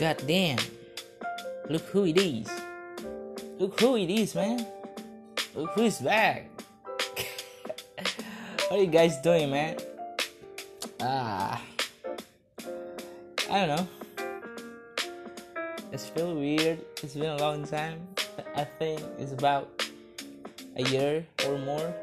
God 0.00 0.16
damn. 0.26 0.56
Look 1.68 1.82
who 1.92 2.06
it 2.06 2.16
is. 2.16 2.48
Look 3.58 3.78
who 3.78 3.98
it 3.98 4.08
is, 4.08 4.34
man. 4.34 4.66
Look 5.54 5.72
who's 5.72 5.98
back. 5.98 6.48
what 8.68 8.80
are 8.80 8.82
you 8.82 8.86
guys 8.86 9.20
doing, 9.20 9.50
man? 9.50 9.76
Ah. 11.02 11.60
I 13.50 13.66
don't 13.66 13.76
know. 13.76 13.88
It's 15.92 16.06
feel 16.06 16.34
weird. 16.34 16.78
It's 17.02 17.12
been 17.12 17.28
a 17.28 17.36
long 17.36 17.66
time. 17.66 18.00
I 18.56 18.64
think 18.64 19.02
it's 19.18 19.32
about 19.32 19.84
a 20.76 20.82
year 20.88 21.26
or 21.44 21.58
more. 21.58 21.94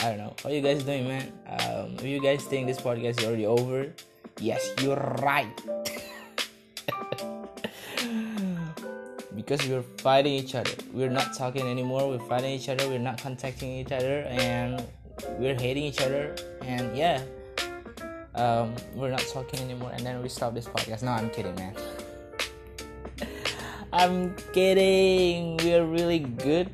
I 0.00 0.10
don't 0.10 0.18
know. 0.18 0.36
How 0.42 0.50
you 0.50 0.60
guys 0.60 0.82
doing, 0.82 1.08
man? 1.08 1.32
Um, 1.48 1.96
you 2.06 2.20
guys 2.20 2.44
think 2.44 2.66
this 2.66 2.78
podcast 2.78 3.20
is 3.20 3.24
already 3.24 3.46
over, 3.46 3.90
yes, 4.38 4.68
you're 4.82 5.00
right. 5.22 5.48
because 9.36 9.66
we're 9.68 9.82
fighting 9.98 10.34
each 10.34 10.54
other. 10.54 10.70
We're 10.92 11.10
not 11.10 11.34
talking 11.34 11.66
anymore. 11.66 12.08
We're 12.08 12.26
fighting 12.28 12.52
each 12.52 12.68
other. 12.68 12.88
We're 12.88 12.98
not 12.98 13.20
contacting 13.20 13.70
each 13.70 13.92
other, 13.92 14.22
and 14.28 14.84
we're 15.38 15.58
hating 15.58 15.84
each 15.84 16.00
other. 16.00 16.34
And 16.62 16.96
yeah, 16.96 17.22
um, 18.34 18.74
we're 18.94 19.10
not 19.10 19.24
talking 19.32 19.60
anymore. 19.60 19.90
And 19.92 20.04
then 20.04 20.22
we 20.22 20.28
stop 20.28 20.54
this 20.54 20.66
podcast. 20.66 21.02
No, 21.02 21.12
I'm 21.12 21.30
kidding, 21.30 21.54
man. 21.54 21.74
I'm 23.92 24.34
kidding. 24.52 25.56
We're 25.58 25.84
really 25.84 26.20
good. 26.20 26.70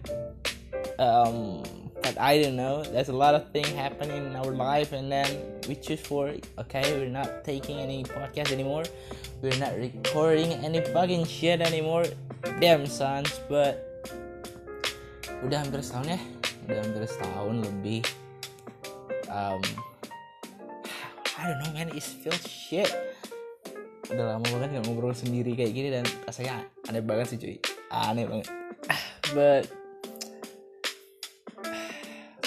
Um, 0.98 1.62
but 2.06 2.23
I 2.23 2.38
don't 2.38 2.55
know. 2.55 2.87
There's 2.87 3.10
a 3.10 3.19
lot 3.19 3.34
of 3.34 3.51
things 3.51 3.74
happening 3.74 4.30
in 4.30 4.34
our 4.38 4.55
life, 4.55 4.95
and 4.95 5.10
then 5.10 5.27
we 5.66 5.74
choose 5.74 5.98
for 5.98 6.30
okay. 6.62 6.87
We're 6.95 7.10
not 7.10 7.42
taking 7.42 7.82
any 7.82 8.07
podcast 8.07 8.54
anymore. 8.54 8.87
We're 9.43 9.59
not 9.59 9.74
recording 9.74 10.54
any 10.63 10.87
fucking 10.95 11.26
shit 11.26 11.59
anymore. 11.59 12.07
Damn 12.63 12.87
sons, 12.87 13.43
but 13.51 14.07
udah 15.43 15.66
hampir 15.66 15.82
setahun 15.82 16.15
ya. 16.15 16.21
Udah 16.71 16.76
hampir 16.79 17.02
setahun 17.10 17.54
lebih. 17.66 18.02
Um, 19.26 19.63
I 21.38 21.51
don't 21.51 21.59
know 21.59 21.70
man, 21.74 21.91
it 21.91 22.07
feels 22.07 22.46
shit. 22.46 22.95
Udah 24.07 24.38
lama 24.38 24.46
banget 24.46 24.79
gak 24.79 24.85
ngobrol 24.87 25.10
sendiri 25.10 25.59
kayak 25.59 25.74
gini 25.74 25.88
dan 25.91 26.07
rasanya 26.23 26.63
aneh 26.87 27.02
banget 27.02 27.35
sih 27.35 27.38
cuy. 27.43 27.59
Aneh 27.91 28.30
banget. 28.30 28.46
But 29.35 29.85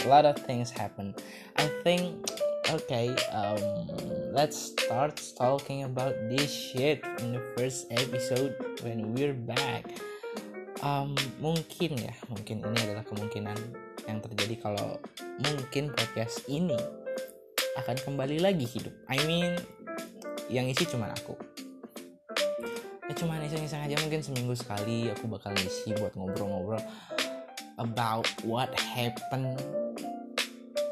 a 0.04 0.08
lot 0.08 0.26
of 0.26 0.38
things 0.48 0.72
happen. 0.72 1.16
I 1.58 1.68
think 1.84 2.24
okay, 2.70 3.16
um, 3.34 3.90
let's 4.32 4.72
start 4.78 5.18
talking 5.38 5.84
about 5.84 6.14
this 6.30 6.54
shit 6.54 7.02
in 7.20 7.34
the 7.34 7.44
first 7.58 7.90
episode 7.90 8.54
when 8.86 9.14
we're 9.14 9.34
back. 9.34 9.90
Um, 10.80 11.18
mungkin 11.42 11.98
ya, 12.00 12.14
mungkin 12.32 12.64
ini 12.64 12.80
adalah 12.88 13.04
kemungkinan 13.04 13.58
yang 14.08 14.20
terjadi 14.24 14.56
kalau 14.64 15.02
mungkin 15.42 15.92
podcast 15.92 16.46
ini 16.48 16.78
akan 17.84 17.98
kembali 18.06 18.40
lagi 18.40 18.64
hidup. 18.70 18.94
I 19.12 19.20
mean, 19.26 19.58
yang 20.48 20.70
isi 20.70 20.86
cuma 20.88 21.12
aku. 21.12 21.36
Ya 23.10 23.14
cuma 23.18 23.42
iseng-iseng 23.42 23.82
aja 23.82 23.98
mungkin 24.06 24.22
seminggu 24.22 24.54
sekali 24.54 25.10
aku 25.10 25.26
bakal 25.26 25.58
ngisi 25.58 25.98
buat 25.98 26.14
ngobrol-ngobrol 26.14 26.78
about 27.82 28.30
what 28.46 28.70
happened 28.78 29.58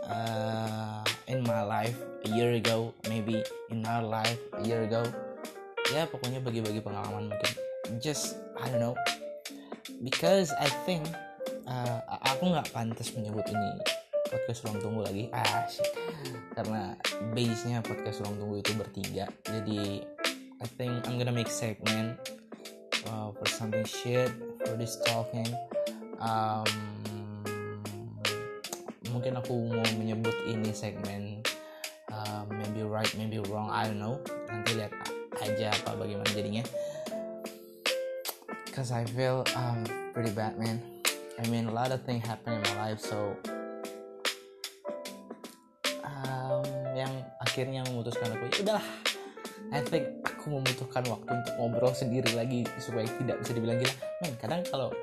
uh, 0.07 1.03
in 1.27 1.43
my 1.43 1.61
life 1.63 1.99
a 2.25 2.29
year 2.31 2.55
ago, 2.55 2.95
maybe 3.07 3.43
in 3.69 3.85
our 3.85 4.03
life 4.03 4.39
a 4.57 4.63
year 4.63 4.83
ago. 4.83 5.03
Ya 5.91 6.03
pokoknya 6.07 6.43
bagi-bagi 6.43 6.83
pengalaman 6.83 7.31
mungkin. 7.31 7.53
Just 8.03 8.39
I 8.59 8.67
don't 8.67 8.83
know. 8.83 8.95
Because 10.03 10.51
I 10.59 10.67
think 10.83 11.07
uh, 11.67 12.03
aku 12.27 12.51
nggak 12.51 12.71
pantas 12.75 13.15
menyebut 13.15 13.47
ini 13.47 13.71
podcast 14.27 14.67
ruang 14.67 14.79
tunggu 14.83 15.01
lagi. 15.07 15.23
Ah, 15.31 15.63
shit. 15.71 15.87
karena 16.57 16.97
base-nya 17.37 17.85
podcast 17.85 18.25
ruang 18.25 18.35
tunggu 18.41 18.55
itu 18.59 18.71
bertiga. 18.75 19.25
Jadi 19.45 20.01
I 20.57 20.67
think 20.75 21.05
I'm 21.05 21.21
gonna 21.21 21.35
make 21.35 21.47
segment 21.47 22.17
uh, 23.07 23.29
for 23.29 23.47
something 23.47 23.85
shit 23.85 24.33
for 24.65 24.73
this 24.73 24.97
talking. 25.05 25.47
Um, 26.17 26.65
mungkin 29.17 29.33
aku 29.33 29.73
mau 29.73 29.89
menyebut 29.97 30.37
ini 30.45 30.69
segmen 30.69 31.41
uh, 32.13 32.45
maybe 32.53 32.85
right 32.85 33.09
maybe 33.17 33.41
wrong 33.49 33.65
I 33.73 33.89
don't 33.89 33.97
know. 33.97 34.21
Nanti 34.45 34.77
lihat 34.77 34.93
aja 35.41 35.73
apa 35.73 35.97
bagaimana 35.97 36.29
jadinya. 36.37 36.61
Cause 38.69 38.93
I 38.93 39.09
feel 39.09 39.41
um, 39.57 39.89
pretty 40.13 40.29
bad 40.29 40.61
man. 40.61 40.77
I 41.41 41.49
mean 41.49 41.65
a 41.65 41.73
lot 41.73 41.89
of 41.89 42.05
things 42.05 42.21
happen 42.29 42.61
in 42.61 42.61
my 42.61 42.75
life 42.77 43.01
so 43.01 43.33
um, 46.05 46.61
yang 46.93 47.09
akhirnya 47.41 47.89
memutuskan 47.89 48.37
aku 48.37 48.53
ya 48.53 48.69
udahlah 48.69 48.85
I 49.73 49.81
think 49.81 50.05
aku 50.29 50.61
membutuhkan 50.61 51.09
waktu 51.09 51.29
untuk 51.33 51.53
ngobrol 51.57 51.93
sendiri 51.97 52.37
lagi 52.37 52.69
supaya 52.77 53.09
tidak 53.17 53.41
bisa 53.41 53.51
dibilang 53.57 53.81
gila. 53.81 53.95
Men 54.21 54.33
kadang 54.37 54.61
kalau 54.69 54.93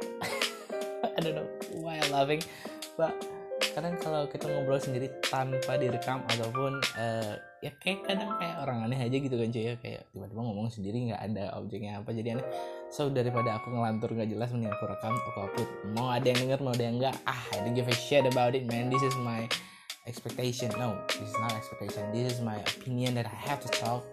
I 1.03 1.19
don't 1.19 1.35
know 1.35 1.51
why 1.83 1.99
I'm 1.99 2.15
laughing 2.15 2.47
but 2.95 3.11
kadang 3.75 3.99
kalau 3.99 4.31
kita 4.31 4.47
ngobrol 4.47 4.79
sendiri 4.79 5.11
tanpa 5.27 5.75
direkam 5.75 6.23
ataupun 6.31 6.79
uh, 6.95 7.35
ya 7.59 7.75
kayak 7.83 8.07
kadang 8.07 8.31
kayak 8.39 8.57
orang 8.63 8.87
aneh 8.87 9.03
aja 9.03 9.17
gitu 9.19 9.35
kan 9.35 9.51
cuy 9.51 9.65
ya. 9.67 9.75
Kayak 9.83 10.07
tiba-tiba 10.15 10.41
ngomong 10.47 10.71
sendiri 10.71 11.11
nggak 11.11 11.21
ada 11.21 11.45
objeknya 11.59 11.99
apa 11.99 12.15
jadi 12.15 12.39
aneh. 12.39 12.47
So 12.95 13.11
daripada 13.11 13.59
aku 13.59 13.75
ngelantur 13.75 14.15
nggak 14.15 14.31
jelas 14.31 14.55
mending 14.55 14.71
aku 14.71 14.85
rekam 14.87 15.19
aku 15.19 15.39
upload. 15.51 15.69
Mau 15.99 16.07
ada 16.07 16.23
yang 16.23 16.39
denger 16.47 16.59
mau 16.63 16.73
ada 16.73 16.85
yang 16.87 16.97
enggak 17.03 17.15
ah 17.27 17.41
I 17.51 17.67
don't 17.67 17.75
give 17.75 17.91
a 17.91 17.97
shit 17.99 18.23
about 18.23 18.55
it 18.55 18.63
man. 18.71 18.95
This 18.95 19.03
is 19.03 19.19
my 19.19 19.51
expectation. 20.07 20.71
No 20.79 20.95
this 21.11 21.35
is 21.35 21.37
not 21.43 21.51
expectation. 21.59 22.07
This 22.15 22.39
is 22.39 22.39
my 22.39 22.63
opinion 22.63 23.19
that 23.19 23.27
I 23.27 23.37
have 23.51 23.59
to 23.67 23.71
talk. 23.75 24.07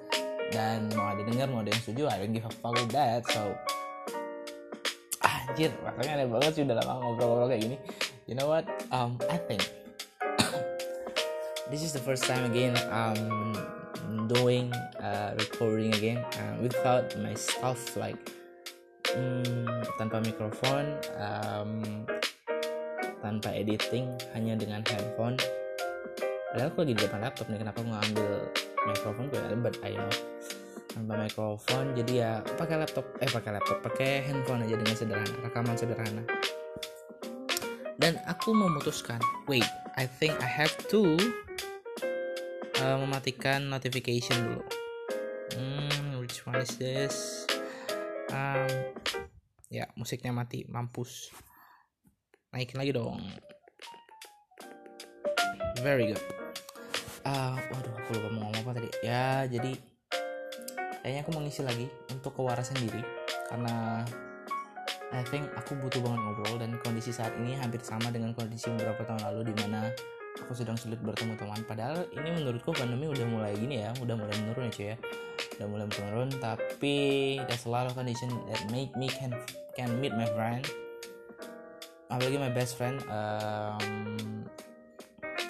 Dan 0.50 0.90
mau 0.98 1.14
ada 1.14 1.22
denger 1.22 1.48
mau 1.54 1.62
ada 1.62 1.70
yang 1.70 1.82
setuju 1.86 2.10
I 2.10 2.18
don't 2.18 2.34
give 2.34 2.50
a 2.50 2.54
fuck 2.66 2.74
with 2.74 2.90
that. 2.98 3.30
So 3.30 3.54
anjir 5.22 5.70
makanya 5.86 6.12
aneh 6.18 6.28
banget 6.32 6.52
sih 6.58 6.64
udah 6.66 6.80
lama 6.82 7.04
ngobrol-ngobrol 7.04 7.52
kayak 7.52 7.62
gini 7.68 7.78
you 8.28 8.36
know 8.36 8.48
what? 8.48 8.66
Um 8.92 9.18
i 9.30 9.38
think 9.38 9.62
this 11.72 11.82
is 11.84 11.94
the 11.94 12.04
first 12.04 12.24
time 12.24 12.46
again 12.50 12.76
i'm 12.92 13.56
doing 14.32 14.72
uh, 15.04 15.36
recording 15.36 15.94
again 15.96 16.24
uh, 16.40 16.56
without 16.64 17.12
my 17.20 17.36
stuff 17.36 17.80
like 18.00 18.18
um, 19.12 19.68
tanpa 20.00 20.24
mikrofon 20.24 20.96
um, 21.20 22.08
tanpa 23.20 23.52
editing 23.52 24.08
hanya 24.34 24.56
dengan 24.56 24.82
handphone. 24.88 25.36
Padahal 26.52 26.68
aku 26.68 26.84
lagi 26.84 26.94
di 26.96 27.02
depan 27.08 27.20
laptop 27.24 27.48
nih 27.48 27.60
kenapa 27.60 27.78
aku 27.80 27.90
ngambil 27.92 28.30
mikrofon 28.92 29.26
gue? 29.32 29.42
But 29.60 29.76
I 29.84 29.92
know 29.96 30.12
tanpa 30.92 31.14
mikrofon 31.24 31.96
jadi 31.96 32.12
ya 32.12 32.32
pakai 32.60 32.76
laptop 32.84 33.08
eh 33.24 33.30
pakai 33.32 33.52
laptop 33.56 33.80
pakai 33.80 34.28
handphone 34.28 34.68
aja 34.68 34.76
dengan 34.76 34.96
sederhana 35.00 35.36
rekaman 35.40 35.76
sederhana 35.80 36.24
dan 38.02 38.18
aku 38.26 38.52
memutuskan 38.58 39.22
wait 39.46 39.70
I 39.94 40.10
think 40.10 40.34
I 40.42 40.50
have 40.50 40.74
to 40.90 41.22
uh, 42.82 42.98
mematikan 42.98 43.70
notification 43.70 44.38
dulu. 44.42 44.64
Hmm, 45.54 46.24
which 46.24 46.42
one 46.48 46.58
is 46.64 46.74
this? 46.80 47.46
Um, 48.34 48.72
ya 49.70 49.86
musiknya 49.94 50.34
mati 50.34 50.66
mampus. 50.66 51.30
Naikin 52.52 52.80
lagi 52.80 52.92
dong. 52.96 53.22
Very 55.86 56.16
good. 56.16 56.24
Uh, 57.22 57.56
waduh 57.70 57.94
aku 58.02 58.18
lupa 58.18 58.30
mau 58.34 58.50
ngomong 58.50 58.64
apa 58.66 58.72
tadi. 58.82 58.90
Ya 59.06 59.46
jadi 59.46 59.72
kayaknya 61.04 61.22
aku 61.28 61.32
mau 61.36 61.44
ngisi 61.44 61.62
lagi 61.62 61.86
untuk 62.10 62.34
kewarasan 62.34 62.80
diri. 62.80 63.04
Karena 63.52 64.08
I 65.12 65.24
think 65.28 65.52
aku 65.60 65.76
butuh 65.76 66.00
banget 66.00 66.20
ngobrol 66.24 66.56
dan 66.56 66.72
kondisi 66.88 67.12
saat 67.12 67.36
ini 67.36 67.60
hampir 67.60 67.84
sama 67.84 68.08
dengan 68.16 68.32
kondisi 68.32 68.72
beberapa 68.72 69.04
tahun 69.04 69.28
lalu 69.28 69.52
di 69.52 69.56
mana 69.60 69.92
aku 70.40 70.56
sedang 70.56 70.80
sulit 70.80 71.04
bertemu 71.04 71.36
teman. 71.36 71.60
Padahal 71.68 72.08
ini 72.16 72.32
menurutku 72.32 72.72
pandemi 72.72 73.12
udah 73.12 73.28
mulai 73.28 73.52
gini 73.60 73.84
ya, 73.84 73.92
udah 74.00 74.16
mulai 74.16 74.36
menurun 74.40 74.64
ya 74.68 74.72
cuy 74.72 74.88
ya, 74.96 74.98
udah 75.60 75.68
mulai 75.68 75.86
menurun. 75.92 76.30
Tapi 76.40 76.96
there's 77.44 77.68
a 77.68 77.72
lot 77.72 77.92
of 77.92 77.94
condition 77.94 78.32
that 78.48 78.64
make 78.72 78.96
me 78.96 79.12
can 79.12 79.36
can 79.76 79.92
meet 80.00 80.16
my 80.16 80.28
friend, 80.32 80.64
apalagi 82.08 82.40
my 82.40 82.52
best 82.52 82.80
friend. 82.80 83.04
Um, 83.12 84.48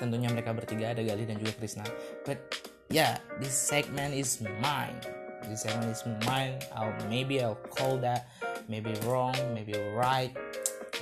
tentunya 0.01 0.33
mereka 0.33 0.57
bertiga 0.57 0.97
ada 0.97 1.05
Galih 1.05 1.29
dan 1.29 1.37
juga 1.37 1.53
Krisna. 1.61 1.85
But 2.25 2.41
yeah, 2.89 3.21
this 3.37 3.53
segment 3.53 4.17
is 4.17 4.41
mine. 4.57 4.97
This 5.45 5.69
segment 5.69 5.93
is 5.93 6.01
mine. 6.25 6.57
I'll 6.73 6.93
maybe 7.05 7.45
I'll 7.45 7.61
call 7.77 8.01
that 8.01 8.25
maybe 8.71 8.95
wrong, 9.03 9.35
maybe 9.51 9.75
right, 9.91 10.31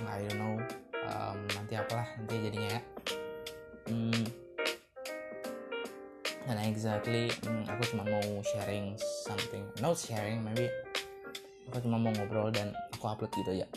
I 0.10 0.25
don't 0.25 0.42
know. 0.42 0.57
Um, 1.06 1.38
nanti 1.54 1.77
apalah 1.77 2.10
nanti 2.18 2.50
jadinya 2.50 2.69
ya. 2.74 2.81
Hmm, 3.86 4.25
dan 6.50 6.57
exactly 6.66 7.30
hmm, 7.45 7.69
aku 7.69 7.94
cuma 7.94 8.10
mau 8.10 8.42
sharing 8.42 8.98
something, 8.98 9.62
not 9.86 10.01
sharing, 10.01 10.42
maybe. 10.42 10.66
Aku 11.69 11.86
cuma 11.86 12.01
mau 12.01 12.10
ngobrol 12.18 12.50
dan 12.50 12.74
aku 12.98 13.06
upload 13.06 13.30
gitu 13.38 13.62
ya 13.62 13.69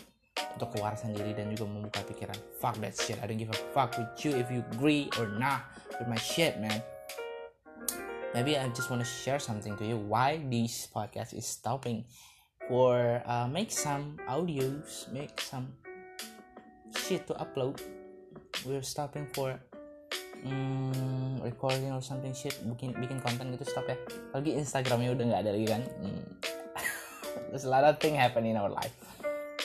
untuk 0.57 0.73
kewarasan 0.77 1.13
diri 1.13 1.37
dan 1.37 1.53
juga 1.53 1.69
membuka 1.69 2.01
pikiran. 2.09 2.37
Fuck 2.57 2.81
that 2.81 2.97
shit 2.97 3.21
I 3.21 3.29
don't 3.29 3.37
give 3.37 3.53
a 3.53 3.59
fuck 3.77 3.93
with 3.93 4.09
you 4.25 4.33
if 4.33 4.49
you 4.49 4.65
agree 4.73 5.05
or 5.21 5.29
not 5.37 5.69
with 6.01 6.09
my 6.09 6.17
shit 6.17 6.57
man. 6.57 6.81
Maybe 8.33 8.57
I 8.57 8.65
just 8.73 8.89
want 8.89 9.05
to 9.05 9.09
share 9.09 9.37
something 9.37 9.77
to 9.77 9.85
you. 9.85 10.01
Why 10.01 10.41
this 10.41 10.89
podcast 10.89 11.37
is 11.37 11.45
stopping 11.45 12.09
for 12.67 13.21
uh, 13.25 13.47
make 13.47 13.71
some 13.71 14.17
audios 14.29 15.11
make 15.11 15.39
some 15.41 15.71
shit 16.95 17.27
to 17.27 17.33
upload. 17.35 17.81
We're 18.63 18.85
stopping 18.85 19.27
for 19.35 19.59
um, 20.45 21.41
recording 21.43 21.91
or 21.91 22.01
something 22.01 22.31
shit 22.31 22.55
bikin 22.63 22.95
bikin 22.95 23.19
konten 23.19 23.51
gitu 23.55 23.67
stop 23.67 23.87
ya. 23.87 23.97
Lagi 24.31 24.55
Instagramnya 24.55 25.15
udah 25.15 25.25
nggak 25.27 25.41
ada 25.43 25.51
lagi 25.51 25.67
kan. 25.67 25.81
Hmm. 25.99 26.25
there's 27.51 27.67
a 27.67 27.71
lot 27.71 27.83
of 27.83 27.99
thing 27.99 28.15
happen 28.15 28.47
in 28.47 28.55
our 28.55 28.71
life. 28.71 28.95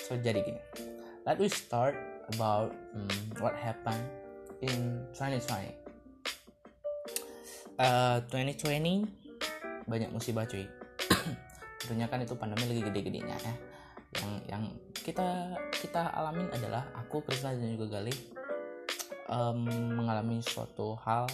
So 0.08 0.18
jadi 0.18 0.42
gini. 0.42 0.62
Let 1.28 1.36
we 1.36 1.52
start 1.52 1.94
about 2.34 2.72
um, 2.96 3.12
what 3.40 3.52
happened 3.54 4.02
in 4.60 5.06
2020 5.14 5.70
uh, 7.78 8.20
2020 8.28 9.06
banyak 9.88 10.10
musibah 10.10 10.44
cuy 10.44 10.66
tentunya 11.78 12.06
kan 12.10 12.20
itu 12.22 12.34
pandemi 12.34 12.66
lagi 12.66 12.82
gede-gedenya 12.84 13.36
ya. 13.38 13.54
Yang 14.18 14.32
yang 14.48 14.62
kita 14.94 15.28
kita 15.78 16.02
alamin 16.16 16.48
adalah 16.50 16.88
aku 16.96 17.22
Krisna 17.22 17.54
dan 17.54 17.76
juga 17.76 18.00
Galih 18.00 18.16
um, 19.28 19.68
mengalami 19.94 20.40
suatu 20.42 20.98
hal 21.04 21.28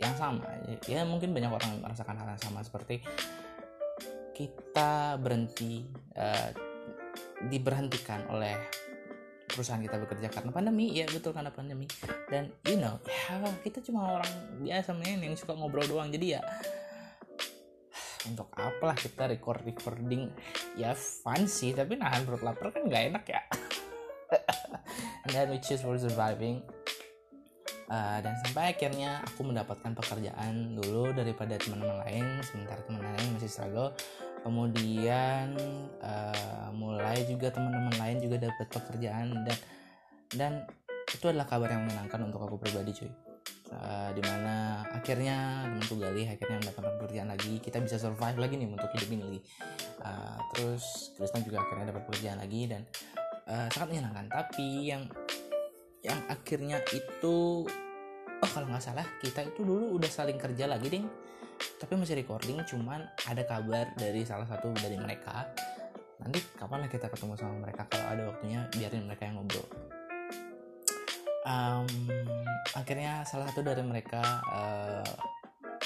yang 0.00 0.14
sama. 0.16 0.46
Ya 0.86 1.04
mungkin 1.04 1.32
banyak 1.32 1.52
orang 1.52 1.72
merasakan 1.82 2.16
hal 2.16 2.28
yang 2.36 2.42
sama 2.42 2.60
seperti 2.64 3.02
kita 4.36 5.16
berhenti 5.16 5.88
uh, 6.16 6.52
diberhentikan 7.48 8.28
oleh 8.28 8.52
perusahaan 9.48 9.80
kita 9.80 9.96
bekerja 9.96 10.28
karena 10.28 10.52
pandemi. 10.52 10.92
Ya 10.92 11.08
betul 11.08 11.32
karena 11.32 11.48
pandemi. 11.48 11.88
Dan 12.28 12.52
you 12.68 12.76
know 12.76 13.00
ya 13.08 13.40
kita 13.64 13.80
cuma 13.80 14.20
orang 14.20 14.32
biasa 14.60 14.92
men 14.92 15.24
yang 15.24 15.34
suka 15.34 15.56
ngobrol 15.56 15.88
doang. 15.88 16.12
Jadi 16.12 16.36
ya 16.36 16.40
untuk 18.30 18.50
apalah 18.58 18.96
kita 18.98 19.30
record 19.30 19.62
recording? 19.62 20.30
Ya 20.74 20.94
fun 20.94 21.46
sih 21.46 21.72
tapi 21.72 21.98
nahan 21.98 22.26
perut 22.26 22.42
lapar 22.42 22.74
kan 22.74 22.86
nggak 22.86 23.04
enak 23.14 23.24
ya. 23.26 23.42
And 25.26 25.30
then 25.34 25.50
we 25.50 25.58
choose 25.62 25.82
for 25.82 25.98
surviving. 25.98 26.62
Uh, 27.86 28.18
dan 28.18 28.34
sampai 28.42 28.74
akhirnya 28.74 29.22
aku 29.22 29.46
mendapatkan 29.46 29.94
pekerjaan 29.94 30.74
dulu 30.74 31.14
daripada 31.14 31.54
teman-teman 31.58 32.02
lain. 32.06 32.26
Sementara 32.42 32.82
teman 32.82 33.02
lain 33.02 33.26
masih 33.38 33.50
struggle. 33.50 33.90
Kemudian 34.42 35.54
uh, 36.02 36.70
mulai 36.74 37.22
juga 37.26 37.50
teman-teman 37.50 37.94
lain 37.98 38.18
juga 38.22 38.50
dapat 38.50 38.66
pekerjaan. 38.70 39.46
Dan 39.46 39.58
dan 40.34 40.52
itu 41.06 41.24
adalah 41.30 41.46
kabar 41.46 41.70
yang 41.70 41.86
menyenangkan 41.86 42.26
untuk 42.26 42.42
aku 42.42 42.58
pribadi 42.58 42.90
cuy 42.90 43.25
uh, 43.72 44.10
di 44.14 44.22
mana 44.22 44.84
akhirnya 44.94 45.66
temanku 45.70 45.96
Gali 45.98 46.22
akhirnya 46.28 46.56
mendapatkan 46.62 46.94
pekerjaan 47.00 47.28
lagi. 47.30 47.54
Kita 47.58 47.78
bisa 47.82 47.96
survive 47.98 48.38
lagi 48.38 48.54
nih 48.58 48.68
untuk 48.68 48.90
hidup 48.94 49.08
ini 49.10 49.22
lagi. 49.24 49.40
Uh, 50.02 50.38
terus 50.54 51.14
Kristen 51.16 51.42
juga 51.42 51.62
akhirnya 51.62 51.94
dapat 51.94 52.02
pekerjaan 52.06 52.38
lagi 52.38 52.60
dan 52.70 52.82
uh, 53.50 53.66
sangat 53.72 53.88
menyenangkan. 53.96 54.26
Tapi 54.30 54.66
yang 54.86 55.02
yang 56.04 56.20
akhirnya 56.30 56.78
itu 56.94 57.66
oh 58.36 58.50
kalau 58.52 58.66
nggak 58.70 58.84
salah 58.84 59.06
kita 59.18 59.42
itu 59.42 59.66
dulu 59.66 59.98
udah 59.98 60.10
saling 60.10 60.38
kerja 60.38 60.70
lagi 60.70 60.86
ding. 60.90 61.06
Tapi 61.56 61.92
masih 61.96 62.20
recording 62.20 62.60
cuman 62.68 63.04
ada 63.26 63.42
kabar 63.48 63.90
dari 63.96 64.22
salah 64.22 64.44
satu 64.44 64.70
dari 64.76 65.00
mereka. 65.00 65.48
Nanti 66.20 66.40
kapan 66.56 66.84
lah 66.84 66.90
kita 66.90 67.12
ketemu 67.12 67.36
sama 67.36 67.60
mereka 67.60 67.84
kalau 67.92 68.06
ada 68.08 68.22
waktunya 68.32 68.64
biarin 68.72 69.04
mereka 69.04 69.28
yang 69.28 69.36
ngobrol 69.36 69.68
um, 71.46 71.86
akhirnya 72.74 73.22
salah 73.22 73.48
satu 73.48 73.62
dari 73.62 73.80
mereka 73.86 74.20
uh, 74.50 75.14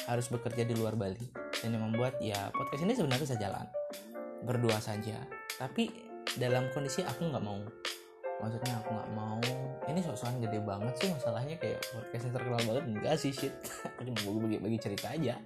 harus 0.08 0.26
bekerja 0.32 0.64
di 0.64 0.74
luar 0.74 0.96
Bali. 0.96 1.20
Dan 1.60 1.76
yang 1.76 1.92
membuat 1.92 2.16
ya 2.18 2.48
podcast 2.56 2.82
ini 2.82 2.96
sebenarnya 2.96 3.22
bisa 3.22 3.36
jalan. 3.36 3.66
Berdua 4.42 4.80
saja. 4.80 5.20
Tapi 5.60 5.92
dalam 6.40 6.72
kondisi 6.72 7.04
aku 7.04 7.28
nggak 7.28 7.44
mau. 7.44 7.60
Maksudnya 8.40 8.80
aku 8.80 8.88
nggak 8.96 9.12
mau. 9.12 9.40
Ini 9.84 10.00
sosokan 10.00 10.40
gede 10.40 10.64
banget 10.64 10.94
sih 10.96 11.08
masalahnya. 11.12 11.60
Kayak 11.60 11.84
podcastnya 11.92 12.32
terkenal 12.40 12.60
banget. 12.64 12.84
Enggak 12.88 13.14
sih 13.20 13.30
shit. 13.36 13.52
Aku 14.00 14.08
cuma 14.08 14.40
bagi 14.48 14.56
bagi 14.56 14.78
cerita 14.80 15.12
aja. 15.12 15.36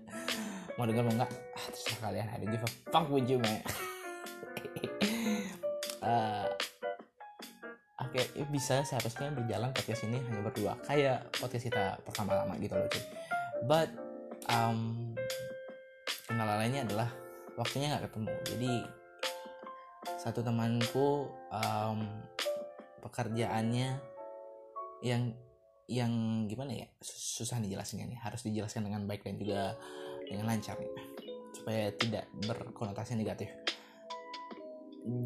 Mau 0.78 0.87
dengar 0.87 1.02
mau 1.06 1.14
nggak? 1.19 1.31
Ah, 1.58 1.67
terserah 1.75 2.00
kalian. 2.10 2.26
Ada 2.31 2.44
give 2.46 2.62
a 2.62 2.70
fuck 2.94 3.06
with 3.10 3.26
you 3.26 3.43
okay, 3.43 3.67
bisa 8.50 8.82
seharusnya 8.82 9.31
berjalan 9.31 9.70
podcast 9.70 10.02
ini 10.06 10.19
hanya 10.19 10.42
berdua. 10.42 10.75
Kayak 10.82 11.31
podcast 11.38 11.64
kita 11.70 11.84
pertama-tama 12.02 12.58
gitu 12.58 12.75
loh 12.75 12.88
cuy. 12.90 13.04
But 13.64 13.88
um, 14.50 15.12
lainnya 16.34 16.82
adalah 16.82 17.08
waktunya 17.54 17.94
nggak 17.94 18.10
ketemu. 18.10 18.32
Jadi 18.50 18.72
satu 20.19 20.40
temanku 20.42 21.31
um, 21.54 21.98
pekerjaannya 23.04 24.00
yang 25.04 25.22
yang 25.86 26.12
gimana 26.48 26.72
ya? 26.75 26.88
Susah 27.04 27.60
dijelasinnya 27.60 28.08
nih. 28.08 28.19
Harus 28.19 28.42
dijelaskan 28.42 28.88
dengan 28.88 29.06
baik 29.06 29.22
dan 29.22 29.36
juga 29.36 29.76
dengan 30.25 30.50
lancar 30.50 30.81
supaya 31.54 31.92
tidak 31.94 32.26
berkonotasi 32.48 33.14
negatif. 33.14 33.52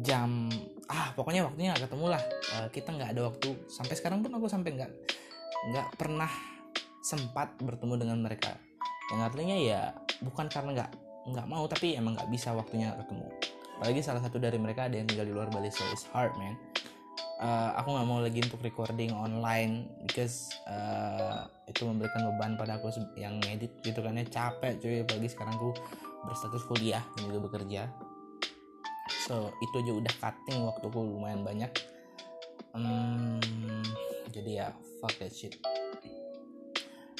Jam 0.03 0.51
ah 0.89 1.13
pokoknya 1.13 1.45
waktunya 1.45 1.71
nggak 1.71 1.85
ketemu 1.85 2.05
lah. 2.17 2.23
Uh, 2.57 2.67
kita 2.73 2.89
nggak 2.89 3.09
ada 3.13 3.21
waktu. 3.29 3.49
Sampai 3.69 3.93
sekarang 3.93 4.25
pun 4.25 4.33
aku 4.33 4.49
sampai 4.49 4.73
nggak 4.73 4.91
nggak 5.69 5.87
pernah 5.95 6.31
sempat 7.05 7.53
bertemu 7.61 7.93
dengan 8.01 8.17
mereka. 8.25 8.57
Yang 9.13 9.21
artinya 9.29 9.55
ya 9.57 9.81
bukan 10.25 10.49
karena 10.49 10.69
nggak 10.81 10.91
nggak 11.29 11.47
mau 11.47 11.63
tapi 11.69 11.93
emang 11.93 12.17
nggak 12.17 12.29
bisa 12.33 12.51
waktunya 12.57 12.89
ketemu. 13.05 13.29
Apalagi 13.79 14.01
salah 14.03 14.21
satu 14.25 14.41
dari 14.41 14.57
mereka 14.59 14.89
ada 14.89 14.99
yang 14.99 15.07
tinggal 15.07 15.29
di 15.29 15.33
luar 15.33 15.47
Bali 15.53 15.69
so 15.69 15.85
it's 15.93 16.09
hard 16.09 16.33
man. 16.41 16.57
Uh, 17.39 17.71
aku 17.79 17.95
nggak 17.95 18.07
mau 18.09 18.19
lagi 18.19 18.43
untuk 18.43 18.59
recording 18.59 19.15
online 19.15 19.87
because 20.03 20.51
uh, 20.67 21.47
itu 21.71 21.87
memberikan 21.87 22.27
beban 22.33 22.59
pada 22.59 22.75
aku 22.75 22.91
yang 23.15 23.39
ngedit 23.39 23.71
gitu 23.85 24.03
kan 24.03 24.17
ya. 24.17 24.25
Capek 24.27 24.81
cuy. 24.81 25.05
Apalagi 25.05 25.29
sekarang 25.31 25.55
aku 25.55 25.71
berstatus 26.27 26.67
kuliah 26.67 27.05
dan 27.15 27.31
juga 27.31 27.39
bekerja 27.47 28.08
so 29.29 29.53
itu 29.61 29.85
aja 29.85 29.91
udah 29.93 30.13
cutting 30.17 30.65
waktuku 30.65 30.97
lumayan 31.05 31.45
banyak. 31.45 31.69
Um, 32.73 33.37
jadi 34.33 34.65
ya 34.65 34.67
fuck 34.97 35.13
that 35.21 35.29
shit. 35.29 35.53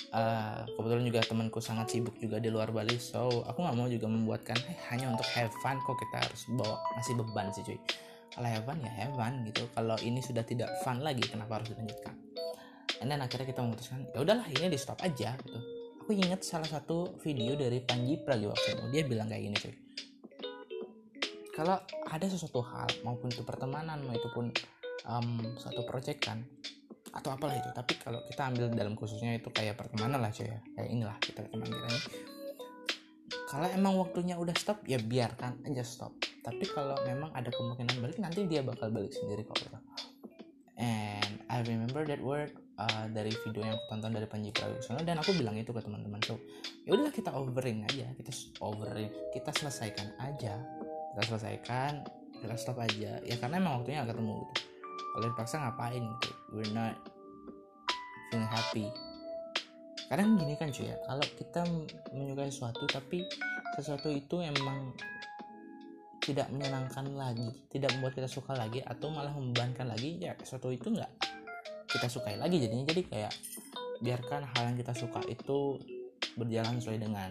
Uh, 0.09 0.65
kebetulan 0.73 1.05
juga 1.05 1.21
temanku 1.21 1.61
sangat 1.61 1.93
sibuk 1.93 2.17
juga 2.17 2.41
di 2.41 2.49
luar 2.49 2.73
Bali 2.73 2.97
so 2.97 3.45
aku 3.45 3.61
nggak 3.61 3.77
mau 3.77 3.85
juga 3.85 4.09
membuatkan 4.09 4.57
hey, 4.57 4.73
hanya 4.89 5.13
untuk 5.13 5.29
have 5.37 5.53
fun 5.61 5.77
kok 5.85 6.01
kita 6.01 6.17
harus 6.25 6.41
bawa 6.57 6.81
ngasih 6.97 7.13
beban 7.21 7.47
sih 7.53 7.61
cuy. 7.61 7.77
Kalau 8.33 8.49
have 8.49 8.65
fun 8.65 8.81
ya 8.81 8.89
have 9.05 9.13
fun 9.13 9.33
gitu. 9.45 9.69
Kalau 9.77 9.97
ini 10.01 10.17
sudah 10.25 10.41
tidak 10.41 10.73
fun 10.81 11.05
lagi 11.05 11.21
kenapa 11.21 11.61
harus 11.61 11.69
dilanjutkan? 11.69 12.17
Dan 13.05 13.21
akhirnya 13.21 13.47
kita 13.53 13.61
memutuskan 13.61 14.01
ya 14.09 14.25
udahlah 14.25 14.49
ini 14.49 14.65
di 14.65 14.79
stop 14.81 14.97
aja 15.05 15.37
gitu. 15.45 15.61
Aku 16.01 16.17
ingat 16.17 16.41
salah 16.41 16.65
satu 16.65 17.21
video 17.21 17.53
dari 17.53 17.77
Panji 17.85 18.17
Pragiwaksono. 18.17 18.89
Dia 18.89 19.05
bilang 19.05 19.29
kayak 19.29 19.45
gini 19.45 19.57
cuy 19.61 19.88
kalau 21.59 21.75
ada 22.07 22.23
sesuatu 22.23 22.63
hal 22.63 22.87
maupun 23.03 23.27
itu 23.27 23.43
pertemanan 23.43 23.99
maupun 24.07 24.47
um, 25.03 25.43
suatu 25.59 25.83
project 25.83 26.23
kan 26.23 26.39
atau 27.11 27.35
apalah 27.35 27.51
itu 27.51 27.67
tapi 27.75 27.99
kalau 27.99 28.23
kita 28.31 28.47
ambil 28.47 28.71
dalam 28.71 28.95
khususnya 28.95 29.35
itu 29.35 29.51
kayak 29.51 29.75
pertemanan 29.75 30.23
lah 30.23 30.31
cuy 30.31 30.47
ya. 30.47 30.63
Kayak 30.79 30.87
inilah 30.87 31.17
kita 31.19 31.43
ini. 31.51 31.67
Kalau 33.51 33.67
emang 33.75 33.99
waktunya 33.99 34.39
udah 34.39 34.55
stop 34.55 34.87
ya 34.87 35.03
biarkan 35.03 35.67
aja 35.67 35.83
stop. 35.83 36.15
Tapi 36.39 36.63
kalau 36.71 36.95
memang 37.03 37.35
ada 37.35 37.51
kemungkinan 37.51 37.97
balik 37.99 38.17
nanti 38.23 38.47
dia 38.47 38.63
bakal 38.63 38.87
balik 38.93 39.11
sendiri 39.11 39.43
kok 39.43 39.59
gitu. 39.59 39.79
And 40.79 41.43
I 41.51 41.59
remember 41.67 42.07
that 42.07 42.23
word 42.23 42.55
uh, 42.79 43.05
dari 43.11 43.35
video 43.43 43.67
yang 43.67 43.75
aku 43.75 43.85
tonton 43.91 44.15
dari 44.15 44.27
Panji 44.31 44.49
Pragiwaksono 44.55 45.03
dan 45.03 45.19
aku 45.19 45.35
bilang 45.35 45.59
itu 45.59 45.75
ke 45.75 45.81
teman-teman 45.83 46.23
so 46.23 46.39
ya 46.87 46.95
udahlah 46.95 47.11
kita 47.11 47.35
overing 47.35 47.83
aja 47.83 48.07
kita 48.15 48.31
overing 48.63 49.11
kita 49.35 49.51
selesaikan 49.51 50.15
aja 50.23 50.55
kita 51.13 51.21
selesaikan 51.29 52.05
kita 52.39 52.55
stop 52.55 52.79
aja. 52.79 53.19
Ya 53.23 53.35
karena 53.35 53.59
emang 53.59 53.83
waktunya 53.83 54.03
gak 54.07 54.15
ketemu 54.15 54.33
gitu. 54.39 54.53
Kalau 55.09 55.25
dipaksa 55.35 55.55
ngapain 55.59 56.03
gitu? 56.03 56.29
We're 56.55 56.71
not 56.71 56.95
feeling 58.31 58.47
happy. 58.47 58.85
Kadang 60.09 60.39
gini 60.39 60.53
kan 60.55 60.71
cuy 60.71 60.89
ya. 60.89 60.97
Kalau 61.05 61.25
kita 61.37 61.61
menyukai 62.15 62.49
sesuatu 62.49 62.87
tapi 62.89 63.27
sesuatu 63.77 64.09
itu 64.09 64.41
emang 64.41 64.95
tidak 66.19 66.51
menyenangkan 66.53 67.09
lagi 67.15 67.49
tidak 67.73 67.89
membuat 67.97 68.13
kita 68.21 68.29
suka 68.29 68.53
lagi 68.53 68.85
atau 68.85 69.09
malah 69.09 69.33
membebankan 69.33 69.89
lagi 69.89 70.19
ya 70.21 70.37
sesuatu 70.37 70.69
itu 70.69 70.93
nggak 70.93 71.09
kita 71.89 72.05
sukai 72.05 72.37
lagi 72.37 72.61
jadinya. 72.61 72.85
Jadi 72.85 73.01
kayak 73.09 73.33
biarkan 73.99 74.45
hal 74.45 74.63
yang 74.73 74.77
kita 74.77 74.93
suka 74.93 75.25
itu 75.25 75.81
berjalan 76.37 76.77
sesuai 76.77 76.99
dengan 77.01 77.29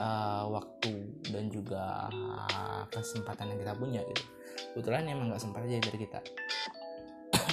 uh, 0.00 0.44
waktu 0.50 0.94
dan 1.32 1.48
juga 1.48 2.08
kesempatan 2.92 3.52
yang 3.52 3.58
kita 3.60 3.74
punya 3.76 4.00
gitu. 4.06 4.24
Kebetulan 4.72 5.08
emang 5.08 5.32
nggak 5.32 5.42
sempat 5.42 5.64
aja 5.64 5.80
dari 5.80 5.98
kita. 6.00 6.20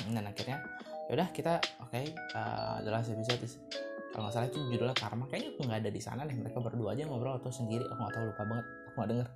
Dan 0.15 0.23
akhirnya 0.27 0.59
yaudah 1.11 1.29
kita 1.35 1.59
oke 1.83 1.91
okay, 1.91 2.15
uh, 2.35 2.79
last 2.87 3.11
episode 3.11 3.41
is 3.43 3.59
kalau 4.13 4.29
nggak 4.29 4.35
salah 4.35 4.47
itu 4.47 4.59
judulnya 4.71 4.95
karma. 4.95 5.25
Kayaknya 5.27 5.49
aku 5.55 5.61
nggak 5.67 5.79
ada 5.83 5.91
di 5.91 6.01
sana 6.03 6.21
deh 6.23 6.37
mereka 6.37 6.59
berdua 6.61 6.95
aja 6.95 7.03
ngobrol 7.07 7.35
atau 7.39 7.51
sendiri 7.51 7.83
aku 7.87 7.99
nggak 7.99 8.13
tahu 8.15 8.25
lupa 8.29 8.43
banget 8.45 8.65
aku 8.87 8.95
nggak 8.99 9.09
denger. 9.11 9.27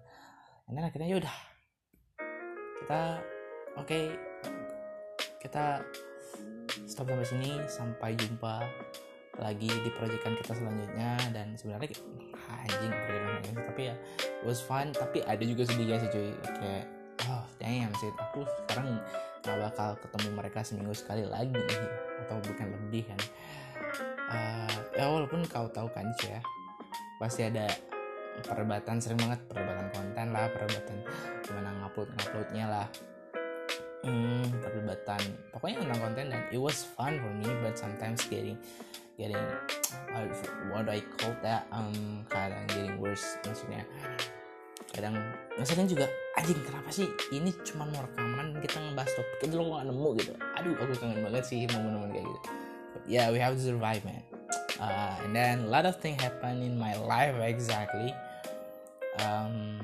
Dan 0.68 0.84
akhirnya 0.84 1.08
yaudah 1.10 1.36
kita 2.84 3.02
oke 3.76 3.88
okay, 3.88 4.04
kita 5.44 5.66
stop 6.88 7.08
sampai 7.08 7.28
sini 7.28 7.52
sampai 7.68 8.12
jumpa 8.16 8.64
lagi 9.38 9.70
di 9.70 9.90
proyekan 9.94 10.34
kita 10.34 10.54
selanjutnya 10.58 11.14
dan 11.30 11.54
sebenarnya 11.54 11.94
anjing 12.68 12.92
proyekan 12.92 13.64
tapi 13.78 13.82
ya 13.94 13.96
was 14.44 14.60
fun. 14.60 14.92
Tapi 14.92 15.24
ada 15.24 15.44
juga 15.44 15.64
sedihnya 15.64 15.98
sih 16.04 16.10
cuy. 16.12 16.30
Kayak 16.60 16.86
oh 17.30 17.46
damn 17.62 17.94
sih. 17.98 18.12
Aku 18.30 18.44
sekarang 18.44 19.00
gak 19.46 19.58
bakal 19.70 19.90
ketemu 20.02 20.30
mereka 20.36 20.60
seminggu 20.66 20.94
sekali 20.98 21.24
lagi. 21.24 21.62
Atau 22.26 22.38
bukan 22.42 22.68
lebih 22.74 23.08
kan. 23.08 23.22
Uh, 24.28 24.78
ya 24.98 25.08
walaupun 25.08 25.48
kau 25.48 25.72
tahu 25.72 25.88
kan 25.96 26.04
sih 26.20 26.36
ya 26.36 26.44
pasti 27.16 27.48
ada 27.48 27.64
perdebatan 28.44 29.00
sering 29.00 29.18
banget 29.24 29.40
perdebatan 29.48 29.88
konten 29.96 30.26
lah 30.36 30.52
perdebatan 30.52 30.98
gimana 31.48 31.70
ngupload 31.80 32.10
nguploadnya 32.12 32.66
lah. 32.68 32.88
Hmm, 34.06 34.46
perdebatan 34.62 35.22
pokoknya 35.52 35.84
tentang 35.84 36.00
konten 36.00 36.26
dan 36.32 36.42
it 36.52 36.60
was 36.60 36.86
fun 36.96 37.18
for 37.18 37.32
me 37.34 37.48
but 37.64 37.76
sometimes 37.80 38.24
getting 38.28 38.60
getting 39.18 39.40
what 40.72 40.86
do 40.88 40.92
I 40.96 41.02
call 41.18 41.34
that? 41.44 41.68
Um 41.72 42.24
kadang 42.32 42.66
getting 42.72 42.98
worse 43.00 43.38
maksudnya. 43.44 43.84
Kadang 44.92 45.20
maksudnya 45.60 45.86
juga 45.86 46.06
anjing 46.40 46.60
kenapa 46.64 46.90
sih 46.90 47.08
ini 47.36 47.52
cuma 47.68 47.86
mau 47.92 48.02
rekaman 48.04 48.58
kita 48.64 48.80
ngebahas 48.80 49.12
topik 49.14 49.52
itu 49.52 49.56
lo 49.60 49.76
gak 49.76 49.86
nemu 49.90 50.10
gitu. 50.20 50.34
Aduh 50.58 50.74
aku 50.80 50.94
kangen 50.98 51.20
banget 51.22 51.44
sih 51.44 51.68
momen-momen 51.70 52.10
kayak 52.16 52.26
gitu. 52.26 52.40
But 52.96 53.04
yeah 53.06 53.28
we 53.30 53.38
have 53.38 53.56
to 53.56 53.64
survive 53.64 54.02
man. 54.08 54.24
Uh, 54.78 55.18
and 55.26 55.34
then 55.34 55.66
a 55.66 55.70
lot 55.70 55.90
of 55.90 55.98
things 55.98 56.22
happen 56.22 56.62
in 56.62 56.78
my 56.78 56.94
life 56.96 57.36
exactly. 57.42 58.14
Um, 59.18 59.82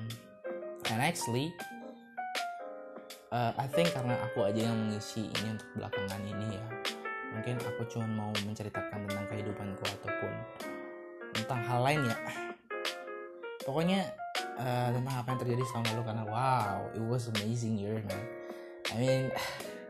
and 0.94 1.02
actually 1.02 1.50
uh, 3.34 3.52
I 3.58 3.66
think 3.66 3.90
karena 3.92 4.14
aku 4.30 4.46
aja 4.46 4.70
yang 4.70 4.78
mengisi 4.78 5.26
ini 5.26 5.58
untuk 5.58 5.70
belakangan 5.74 6.22
ini 6.22 6.48
ya 6.54 6.66
mungkin 7.34 7.56
aku 7.66 7.82
cuma 7.90 8.08
mau 8.08 8.32
menceritakan 8.46 9.10
tentang 9.10 9.26
kehidupanku 9.28 9.84
ataupun 10.00 10.32
tentang 11.34 11.60
hal 11.66 11.80
lain 11.82 12.02
ya. 12.06 12.18
Pokoknya 13.66 14.00
uh, 14.60 14.90
tentang 14.94 15.16
apa 15.18 15.28
yang 15.34 15.40
terjadi 15.42 15.64
selama 15.74 15.88
lalu 15.94 16.04
karena 16.06 16.24
wow 16.30 16.78
it 16.94 17.04
was 17.04 17.28
amazing 17.34 17.76
year 17.76 17.98
man. 18.06 18.24
I 18.94 18.96
mean 19.02 19.24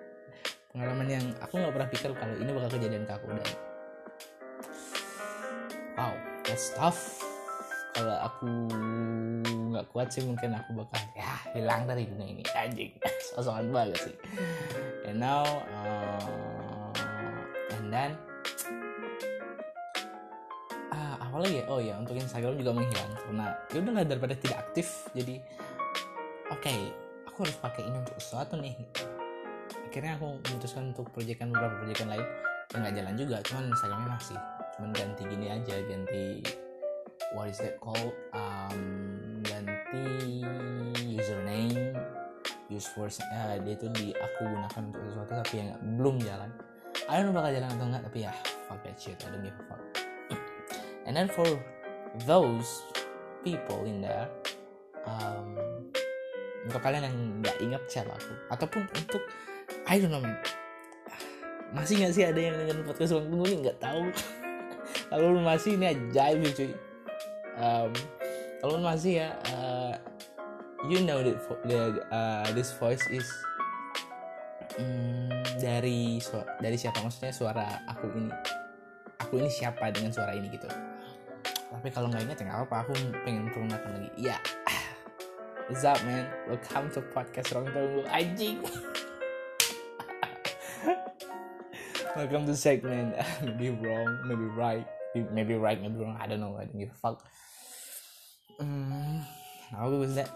pengalaman 0.72 1.08
yang 1.12 1.26
aku 1.44 1.60
nggak 1.60 1.74
pernah 1.76 1.90
pikir 1.92 2.10
kalau 2.18 2.36
ini 2.40 2.50
bakal 2.50 2.70
kejadian 2.80 3.04
ke 3.06 3.14
aku 3.14 3.28
dan 3.36 3.50
wow 6.00 6.14
that's 6.48 6.72
tough. 6.74 7.20
Kalau 7.94 8.18
aku 8.26 8.50
nggak 9.70 9.86
kuat 9.94 10.10
sih 10.10 10.26
mungkin 10.26 10.58
aku 10.58 10.74
bakal 10.82 10.98
ya 11.14 11.30
hilang 11.54 11.86
dari 11.86 12.10
dunia 12.10 12.40
ini. 12.40 12.44
Anjing 12.58 12.90
sosokan 13.34 13.70
banget 13.70 14.10
sih. 14.10 14.16
And 15.06 15.22
now 15.22 15.46
then 17.94 18.12
ah 20.90 21.22
apa 21.22 21.46
ya 21.46 21.64
oh 21.70 21.78
ya 21.78 21.94
untuk 22.02 22.18
Instagram 22.18 22.58
juga 22.58 22.74
menghilang 22.74 23.12
karena 23.22 23.46
ya 23.70 23.78
udahlah 23.86 24.06
daripada 24.06 24.34
tidak 24.34 24.58
aktif 24.66 25.06
jadi 25.14 25.38
oke 26.50 26.62
okay, 26.62 26.90
aku 27.34 27.50
harus 27.50 27.58
pakai 27.58 27.82
ini 27.90 27.98
untuk 27.98 28.14
sesuatu 28.22 28.54
nih. 28.62 28.78
Akhirnya 29.90 30.22
aku 30.22 30.38
memutuskan 30.38 30.94
untuk 30.94 31.10
proyekan 31.10 31.50
beberapa 31.50 31.82
proyekan 31.82 32.14
lain 32.14 32.26
yang 32.74 32.80
nggak 32.86 32.96
jalan 32.98 33.14
juga 33.18 33.38
cuman 33.46 33.64
Instagramnya 33.74 34.10
masih 34.18 34.40
cuman 34.74 34.90
ganti 34.94 35.24
gini 35.30 35.48
aja 35.54 35.76
ganti 35.86 36.26
what 37.38 37.46
is 37.50 37.62
that 37.62 37.78
called? 37.78 38.14
Um, 38.34 39.42
ganti 39.46 40.42
username 41.14 41.94
use 42.70 42.90
for 42.94 43.06
uh, 43.06 43.58
dia 43.62 43.74
itu 43.78 43.86
di 43.94 44.14
aku 44.18 44.42
gunakan 44.50 44.82
untuk 44.90 45.02
sesuatu 45.10 45.32
tapi 45.46 45.54
yang 45.62 45.78
belum 45.98 46.16
jalan 46.22 46.50
I 47.10 47.20
don't 47.20 47.30
know 47.30 47.36
bakal 47.36 47.52
jalan 47.52 47.70
atau 47.72 47.86
enggak 47.88 48.04
tapi 48.08 48.20
ya 48.26 48.32
fuck 48.68 48.80
that 48.84 48.96
shit 48.96 49.18
I 49.24 49.28
don't 49.32 49.44
give 49.44 49.58
a 49.58 49.64
fuck. 49.68 49.82
And 51.08 51.14
then 51.14 51.28
for 51.28 51.48
those 52.24 52.70
people 53.44 53.84
in 53.84 54.00
there 54.00 54.32
um, 55.04 55.60
untuk 56.64 56.80
kalian 56.80 57.04
yang 57.12 57.18
nggak 57.44 57.58
ingat 57.60 57.84
siapa 57.92 58.16
aku 58.16 58.34
ataupun 58.54 58.84
untuk 58.88 59.24
I 59.88 60.00
don't 60.00 60.16
know 60.16 60.24
masih 61.74 62.00
nggak 62.00 62.14
sih 62.14 62.24
ada 62.24 62.38
yang 62.38 62.56
dengan 62.56 62.86
podcast 62.86 63.18
Bang 63.18 63.28
Tunggu 63.34 63.46
ini 63.50 63.58
nggak 63.66 63.82
tahu. 63.82 64.06
Kalau 65.10 65.42
masih 65.42 65.74
ini 65.74 65.86
ajaib 65.90 66.46
cuy. 66.54 66.72
Um, 67.54 67.90
kalau 68.62 68.80
masih 68.82 69.22
ya 69.22 69.30
uh, 69.54 69.94
you 70.90 71.04
know 71.06 71.22
that 71.22 71.38
the, 71.68 72.02
uh, 72.10 72.48
this 72.58 72.74
voice 72.78 73.04
is 73.14 73.28
um, 74.80 75.33
dari 75.58 76.18
dari 76.62 76.78
siapa? 76.78 77.02
Maksudnya 77.04 77.34
suara 77.34 77.82
aku 77.90 78.10
ini. 78.18 78.34
Aku 79.22 79.38
ini 79.40 79.50
siapa 79.50 79.90
dengan 79.94 80.14
suara 80.14 80.34
ini 80.34 80.50
gitu. 80.50 80.68
Tapi 81.74 81.90
kalau 81.90 82.10
nggak 82.10 82.30
ingat 82.30 82.38
ya 82.42 82.46
nggak 82.50 82.60
apa-apa 82.66 82.90
aku 82.90 82.94
pengen 83.26 83.50
perkenalkan 83.50 83.92
lagi. 83.98 84.10
Ya. 84.18 84.38
Yeah. 84.38 84.42
what's 85.70 85.86
up 85.86 85.98
man? 86.06 86.30
Welcome 86.46 86.90
to 86.94 87.02
podcast 87.14 87.54
Rong 87.54 87.70
Tunggu. 87.70 88.06
Anjing. 88.10 88.62
Welcome 92.14 92.46
to 92.46 92.54
segment 92.54 93.18
maybe 93.42 93.74
wrong 93.74 94.22
maybe 94.30 94.46
right. 94.54 94.86
Maybe 95.14 95.58
right 95.58 95.82
maybe 95.82 95.98
wrong. 95.98 96.18
I 96.18 96.30
don't 96.30 96.42
know. 96.42 96.58
I 96.58 96.66
don't 96.70 96.78
give 96.78 96.94
a 96.94 97.00
fuck. 97.02 97.26
Um, 98.62 99.26
how 99.74 99.90
was 99.90 100.14
that? 100.14 100.30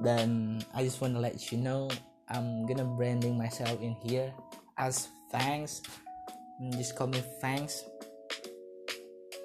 Then 0.00 0.60
I 0.72 0.80
just 0.80 1.00
want 1.00 1.12
to 1.12 1.20
let 1.20 1.52
you 1.52 1.60
know 1.60 1.92
I'm 2.30 2.66
gonna 2.66 2.86
branding 2.86 3.34
myself 3.34 3.82
in 3.82 3.98
here 3.98 4.30
as 4.78 5.10
thanks. 5.34 5.82
Just 6.78 6.94
call 6.94 7.10
me 7.10 7.22
thanks. 7.42 7.82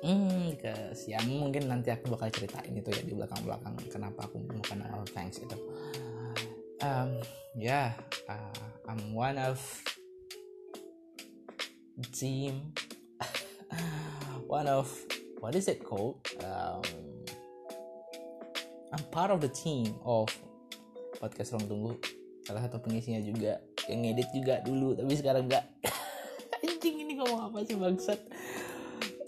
Hmm 0.06 0.54
because 0.54 1.10
ya 1.10 1.18
mungkin 1.26 1.66
nanti 1.66 1.90
aku 1.90 2.14
bakal 2.14 2.30
ceritain 2.30 2.78
itu 2.78 2.94
ya 2.94 3.02
di 3.02 3.18
belakang 3.18 3.42
belakang 3.42 3.74
kenapa 3.90 4.30
aku 4.30 4.38
bukan 4.38 4.86
nama 4.86 5.02
thanks 5.18 5.42
itu. 5.42 5.58
Um 6.86 7.18
yeah 7.58 7.98
uh, 8.30 8.70
I'm 8.86 9.18
one 9.18 9.42
of 9.42 9.58
team 12.14 12.76
one 14.46 14.70
of 14.70 14.94
what 15.40 15.56
is 15.56 15.68
it 15.68 15.82
called? 15.84 16.22
Um, 16.44 16.82
I'm 18.94 19.04
part 19.12 19.32
of 19.32 19.42
the 19.42 19.50
team 19.50 19.96
of 20.06 20.30
podcast 21.18 21.54
Ruang 21.54 21.66
Tunggu 21.66 22.15
salah 22.46 22.62
satu 22.64 22.78
pengisinya 22.80 23.20
juga 23.26 23.58
yang 23.90 24.06
ngedit 24.06 24.30
juga 24.32 24.62
dulu 24.62 24.94
tapi 24.94 25.14
sekarang 25.18 25.50
enggak. 25.50 25.66
Anjing 26.66 26.96
ini 27.04 27.14
ngomong 27.20 27.52
apa 27.52 27.58
sih 27.66 27.76
bangsat? 27.76 28.20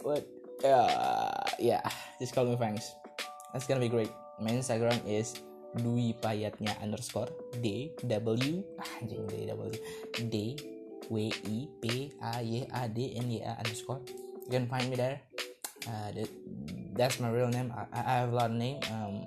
But 0.05 0.23
uh, 0.63 1.45
yeah 1.57 1.83
just 2.21 2.33
call 2.33 2.47
me 2.47 2.55
thanks 2.55 2.93
that's 3.53 3.65
gonna 3.65 3.81
be 3.81 3.89
great. 3.89 4.13
My 4.37 4.53
Instagram 4.53 5.01
is 5.09 5.41
Dwi 5.77 6.13
Payatnya 6.21 6.77
underscore 6.81 7.29
D 7.57 7.89
W 8.05 8.61
anjing 9.01 9.25
D 9.25 9.49
W 9.49 9.73
D 10.29 10.35
W 11.09 11.29
I 11.33 11.57
P 11.81 12.13
A 12.21 12.33
Y 12.41 12.61
A 12.69 12.81
D 12.85 13.17
N 13.17 13.25
Y 13.29 13.41
A 13.41 13.57
underscore. 13.57 14.01
You 14.45 14.51
can 14.51 14.69
find 14.69 14.89
me 14.89 14.95
there. 14.95 15.19
Uh, 15.87 16.11
that, 16.13 16.29
that's 16.93 17.19
my 17.19 17.31
real 17.31 17.47
name. 17.47 17.71
I, 17.71 17.87
I 17.95 18.13
have 18.23 18.31
a 18.31 18.35
lot 18.35 18.51
of 18.51 18.57
name. 18.57 18.79
Um, 18.91 19.23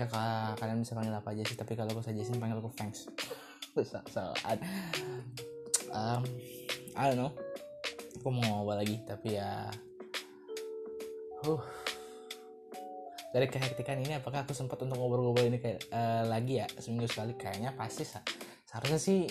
ya 0.00 0.56
kalian 0.56 0.80
bisa 0.80 0.96
panggil 0.96 1.12
apa 1.12 1.28
aja 1.36 1.42
sih? 1.44 1.56
Tapi 1.56 1.72
kalau 1.76 1.92
aku 1.92 2.00
suggestin 2.00 2.40
panggil 2.40 2.58
aku 2.58 2.72
thanks 2.76 3.04
so, 3.76 3.98
so 4.08 4.22
um, 5.92 6.22
I 6.96 7.12
don't 7.12 7.18
know. 7.20 7.32
Aku 8.20 8.28
mau 8.32 8.66
apa 8.66 8.82
lagi 8.82 9.00
tapi 9.06 9.38
ya 9.38 9.70
uh 11.46 11.62
dari 13.30 13.46
kehektikan 13.46 14.02
ini 14.02 14.18
apakah 14.18 14.42
aku 14.42 14.50
sempat 14.50 14.82
untuk 14.82 14.98
ngobrol-ngobrol 14.98 15.46
ini 15.46 15.62
kayak 15.62 15.86
uh, 15.94 16.26
lagi 16.26 16.58
ya? 16.64 16.66
Seminggu 16.82 17.06
sekali 17.06 17.38
kayaknya 17.38 17.70
pasti 17.78 18.02
seharusnya 18.66 18.98
sih 18.98 19.30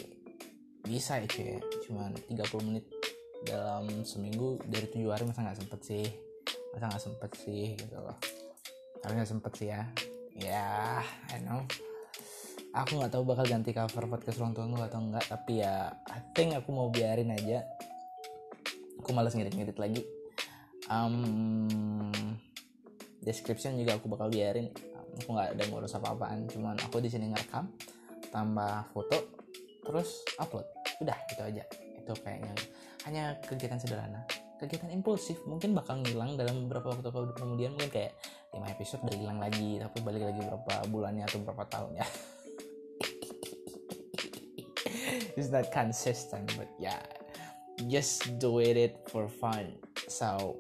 bisa 0.80 1.20
ya 1.20 1.28
cuy 1.28 1.60
cuman 1.84 2.16
30 2.32 2.68
menit 2.72 2.86
dalam 3.44 3.88
seminggu 4.08 4.56
dari 4.64 4.88
tujuh 4.88 5.12
hari 5.12 5.28
masa 5.28 5.44
nggak 5.44 5.60
sempet 5.60 5.80
sih? 5.84 6.06
Masa 6.72 6.86
nggak 6.88 7.04
sempet 7.04 7.32
sih 7.36 7.76
gitu 7.76 7.98
loh. 8.00 8.16
Harusnya 9.04 9.28
sempet 9.28 9.52
sih 9.60 9.68
ya 9.68 9.84
ya 10.40 11.04
I 11.32 11.40
know. 11.44 11.64
Aku 12.70 13.02
nggak 13.02 13.12
tahu 13.12 13.24
bakal 13.26 13.46
ganti 13.50 13.74
cover 13.74 14.06
podcast 14.08 14.38
ruang 14.40 14.54
tunggu 14.54 14.80
atau 14.80 15.02
enggak 15.02 15.26
tapi 15.26 15.62
ya 15.62 15.90
I 16.10 16.20
think 16.34 16.56
aku 16.56 16.70
mau 16.72 16.88
biarin 16.90 17.34
aja. 17.34 17.66
Aku 19.04 19.12
malas 19.12 19.36
ngedit-ngedit 19.36 19.78
lagi. 19.80 20.02
Um, 20.90 22.10
description 23.22 23.78
juga 23.78 23.98
aku 24.00 24.08
bakal 24.08 24.32
biarin. 24.32 24.72
Aku 25.24 25.36
nggak 25.36 25.58
ada 25.58 25.64
ngurus 25.68 25.98
apa-apaan 25.98 26.48
cuman 26.48 26.80
aku 26.80 27.04
di 27.04 27.10
sini 27.12 27.28
ngerekam 27.30 27.68
tambah 28.32 28.88
foto 28.96 29.18
terus 29.84 30.24
upload. 30.38 30.66
Udah 31.02 31.18
itu 31.34 31.42
aja. 31.42 31.64
Itu 32.00 32.14
kayaknya. 32.22 32.54
Hanya 33.08 33.38
kegiatan 33.44 33.82
sederhana 33.82 34.49
kegiatan 34.60 34.92
impulsif. 34.92 35.40
Mungkin 35.48 35.74
bakal 35.74 36.04
ngilang 36.04 36.36
dalam 36.36 36.68
beberapa 36.68 36.94
waktu 36.94 37.10
kemudian 37.40 37.72
mungkin 37.74 37.90
kayak 37.90 38.14
5 38.52 38.74
episode 38.76 39.02
udah 39.08 39.18
hilang 39.18 39.40
lagi 39.40 39.80
tapi 39.80 39.98
balik 40.04 40.28
lagi 40.28 40.44
berapa 40.44 40.84
bulannya 40.92 41.24
atau 41.24 41.40
berapa 41.42 41.64
tahunnya. 41.72 42.06
It's 45.40 45.50
not 45.50 45.72
consistent 45.72 46.52
but 46.60 46.68
yeah. 46.78 47.00
Just 47.88 48.36
do 48.44 48.60
it 48.60 49.08
for 49.08 49.32
fun. 49.32 49.80
So 50.12 50.60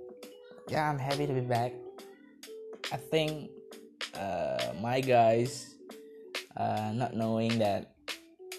yeah 0.71 0.87
i'm 0.87 0.97
happy 0.97 1.27
to 1.27 1.35
be 1.35 1.43
back. 1.43 1.75
I 2.89 2.97
think 2.97 3.51
uh, 4.15 4.73
my 4.81 5.03
guys 5.03 5.75
uh, 6.57 6.91
not 6.93 7.15
knowing 7.15 7.59
that 7.59 7.91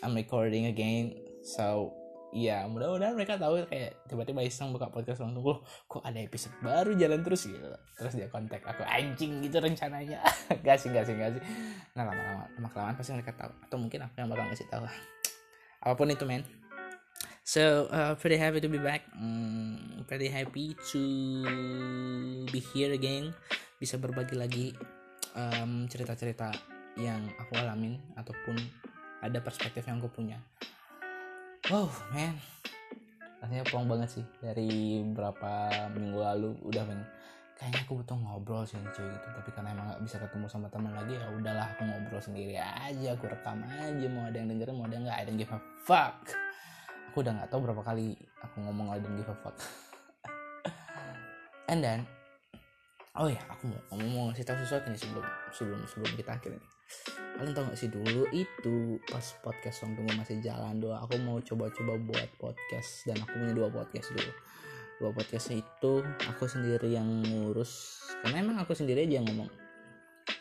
i'm 0.03 0.15
recording 0.15 0.67
again 0.67 1.15
so 1.43 1.93
Iya, 2.31 2.63
mudah-mudahan 2.71 3.19
mereka 3.19 3.35
tahu 3.35 3.59
kayak 3.67 4.07
tiba-tiba 4.07 4.47
iseng 4.47 4.71
buka 4.71 4.87
podcast 4.87 5.19
langsung 5.19 5.43
loh, 5.43 5.67
kok 5.91 5.99
ada 6.07 6.15
episode 6.23 6.55
baru 6.63 6.95
jalan 6.95 7.27
terus 7.27 7.51
gitu. 7.51 7.67
Terus 7.99 8.15
dia 8.15 8.31
kontak 8.31 8.63
aku 8.63 8.87
anjing 8.87 9.43
gitu 9.43 9.59
rencananya. 9.59 10.23
gak 10.65 10.79
sih, 10.79 10.95
gak 10.95 11.11
sih, 11.11 11.19
gak 11.19 11.35
sih. 11.35 11.43
Nah 11.99 12.07
lama-lama, 12.07 12.47
lama 12.55 12.69
kelamaan 12.71 12.95
pasti 12.95 13.11
mereka 13.19 13.35
tahu. 13.35 13.51
Atau 13.67 13.77
mungkin 13.83 14.07
aku 14.07 14.15
yang 14.23 14.31
bakal 14.31 14.47
ngasih 14.47 14.69
tahu. 14.71 14.87
Apa 15.83 15.95
pun 15.99 16.07
itu 16.07 16.23
men. 16.23 16.47
So 17.43 17.91
uh, 17.91 18.15
pretty 18.15 18.39
happy 18.39 18.63
to 18.63 18.71
be 18.71 18.79
back. 18.79 19.11
Mm, 19.19 20.07
pretty 20.07 20.31
happy 20.31 20.79
to 20.95 21.03
be 22.47 22.63
here 22.63 22.95
again. 22.95 23.35
Bisa 23.83 23.99
berbagi 23.99 24.39
lagi 24.39 24.67
um, 25.35 25.91
cerita-cerita 25.91 26.55
yang 26.95 27.27
aku 27.43 27.59
alamin 27.59 27.99
ataupun 28.15 28.55
ada 29.19 29.43
perspektif 29.43 29.83
yang 29.91 29.99
aku 29.99 30.15
punya 30.15 30.39
wow 31.71 31.87
man. 32.11 32.35
Rasanya 33.39 33.65
plong 33.71 33.87
banget 33.87 34.21
sih 34.21 34.25
dari 34.43 35.01
berapa 35.07 35.71
minggu 35.95 36.19
lalu. 36.19 36.51
Udah 36.67 36.83
pengen 36.83 37.07
kayaknya 37.55 37.87
aku 37.87 38.03
butuh 38.03 38.19
ngobrol 38.19 38.67
sih 38.67 38.77
cuy 38.77 39.07
gitu. 39.07 39.29
Tapi 39.31 39.51
karena 39.55 39.71
emang 39.73 39.87
gak 39.95 40.03
bisa 40.03 40.17
ketemu 40.19 40.47
sama 40.51 40.67
teman 40.69 40.93
lagi 40.93 41.15
ya 41.15 41.31
udahlah 41.31 41.67
aku 41.73 41.87
ngobrol 41.87 42.21
sendiri 42.21 42.59
aja. 42.59 43.15
Aku 43.15 43.31
rekam 43.31 43.63
aja. 43.63 44.07
Mau 44.11 44.27
ada 44.27 44.37
yang 44.37 44.51
dengerin 44.51 44.75
mau 44.77 44.91
ada 44.91 44.97
nggak. 44.99 45.17
I 45.17 45.25
don't 45.25 45.39
give 45.39 45.55
a 45.55 45.61
fuck. 45.87 46.19
Aku 47.15 47.23
udah 47.23 47.33
nggak 47.39 47.49
tahu 47.49 47.61
berapa 47.65 47.83
kali 47.87 48.19
aku 48.43 48.57
ngomong 48.67 48.91
I 48.91 48.99
don't 48.99 49.15
give 49.15 49.31
a 49.31 49.37
fuck. 49.39 49.57
And 51.71 51.81
then 51.81 52.03
oh 53.15 53.31
ya 53.31 53.39
aku 53.47 53.71
mau 53.71 53.79
mau 54.11 54.23
ngasih 54.31 54.43
tahu 54.43 54.59
sesuatu 54.67 54.91
nih 54.91 54.99
sebelum 54.99 55.27
sebelum 55.55 55.81
sebelum 55.87 56.13
kita 56.19 56.35
akhir 56.35 56.59
kalian 57.41 57.57
tau 57.57 57.65
gak 57.73 57.79
sih 57.81 57.89
dulu 57.89 58.29
itu 58.37 59.01
pas 59.09 59.25
podcast 59.41 59.81
Song 59.81 59.97
Tunggu 59.97 60.13
masih 60.13 60.45
jalan 60.45 60.77
doa 60.77 61.01
aku 61.01 61.17
mau 61.25 61.41
coba-coba 61.41 61.97
buat 61.97 62.29
podcast 62.37 63.09
dan 63.09 63.17
aku 63.25 63.33
punya 63.33 63.55
dua 63.57 63.69
podcast 63.73 64.13
dulu. 64.13 64.33
Dua 65.01 65.11
podcast 65.17 65.49
itu 65.49 65.93
aku 66.29 66.45
sendiri 66.45 66.93
yang 66.93 67.09
ngurus 67.25 68.05
karena 68.21 68.45
emang 68.45 68.61
aku 68.61 68.77
sendiri 68.77 69.09
aja 69.09 69.25
yang 69.25 69.27
ngomong. 69.33 69.49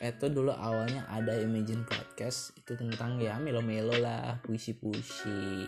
Itu 0.03 0.27
dulu 0.27 0.51
awalnya 0.51 1.07
ada 1.07 1.35
Imagine 1.39 1.87
Podcast 1.87 2.55
itu 2.55 2.75
tentang 2.75 3.19
ya 3.19 3.39
melo-melo 3.39 3.95
lah 3.95 4.35
puisi-puisi. 4.43 5.67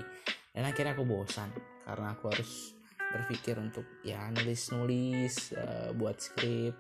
Dan 0.52 0.68
akhirnya 0.68 0.92
aku 0.92 1.08
bosan 1.08 1.52
karena 1.88 2.12
aku 2.12 2.32
harus 2.32 2.76
berpikir 3.16 3.56
untuk 3.56 3.88
ya 4.04 4.28
nulis-nulis 4.36 5.56
uh, 5.56 5.96
buat 5.96 6.20
skrip. 6.20 6.76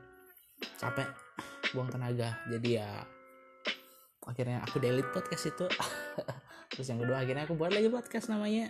Capek 0.75 1.07
buang 1.71 1.87
tenaga 1.87 2.35
jadi 2.51 2.69
ya 2.83 2.89
akhirnya 4.25 4.61
aku 4.65 4.77
delete 4.77 5.09
podcast 5.09 5.49
itu. 5.49 5.65
Terus 6.71 6.87
yang 6.87 6.99
kedua 7.01 7.25
akhirnya 7.25 7.43
aku 7.49 7.57
buat 7.57 7.73
lagi 7.73 7.89
podcast 7.89 8.29
namanya. 8.29 8.69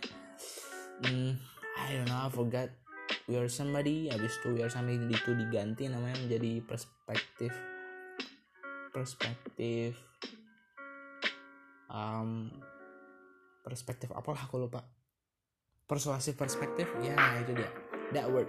Hmm, 1.04 1.38
I 1.78 1.98
don't 1.98 2.08
know 2.08 2.28
I 2.28 2.32
forgot. 2.32 2.70
We 3.28 3.36
are 3.36 3.52
somebody 3.52 4.08
habis 4.08 4.40
itu 4.40 4.56
we 4.56 4.64
are 4.64 4.72
somebody 4.72 4.98
itu 5.12 5.32
diganti 5.36 5.92
namanya 5.92 6.16
menjadi 6.24 6.64
perspektif 6.64 7.52
perspektif 8.92 9.96
um, 11.92 12.52
perspektif 13.64 14.12
apalah 14.16 14.48
aku 14.48 14.68
lupa. 14.68 14.84
Persuasif 15.88 16.40
perspektif 16.40 16.88
ya 17.04 17.16
itu 17.44 17.52
dia. 17.52 17.72
That 18.16 18.32
word 18.32 18.48